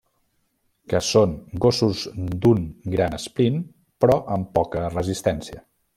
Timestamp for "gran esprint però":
2.95-4.17